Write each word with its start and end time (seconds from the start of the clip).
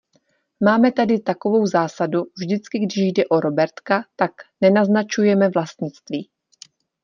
Máme 0.63 0.91
tady 0.91 1.19
takovou 1.19 1.67
zásadu, 1.67 2.23
vždycky 2.37 2.79
když 2.79 2.97
jde 2.97 3.25
o 3.25 3.39
robertka, 3.39 4.03
tak 4.15 4.31
nenaznačujeme 4.61 5.49
vlastnictví. 5.49 6.29